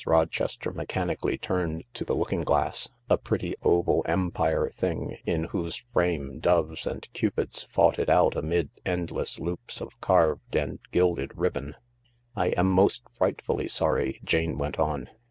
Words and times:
Rochester 0.07 0.71
mechanically 0.71 1.37
turned 1.37 1.83
to 1.93 2.03
the 2.03 2.15
looking 2.15 2.41
glass, 2.43 2.89
a 3.07 3.17
pretty 3.19 3.53
oval 3.61 4.03
Empire 4.07 4.71
thing 4.73 5.19
in 5.27 5.43
whose 5.43 5.83
frame 5.93 6.39
doves 6.39 6.87
and 6.87 7.07
cupids 7.13 7.67
fought 7.69 7.99
it 7.99 8.09
out 8.09 8.35
amid 8.35 8.71
endless 8.83 9.39
loops 9.39 9.79
of 9.79 10.01
carved 10.01 10.55
and 10.55 10.79
gilded 10.91 11.37
ribbon." 11.37 11.75
I 12.35 12.47
am 12.57 12.65
most 12.71 13.03
frightfully 13.15 13.67
sorry," 13.67 14.19
Jane 14.23 14.57
went 14.57 14.79
on. 14.79 15.07